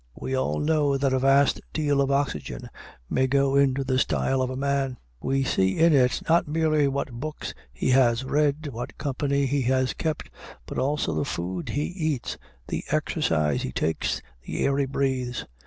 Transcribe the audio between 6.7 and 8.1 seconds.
what books he